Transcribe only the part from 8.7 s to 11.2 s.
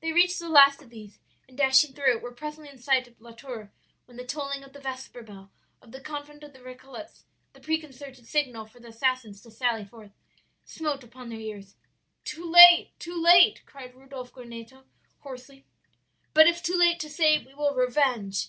the assassins to sally forth smote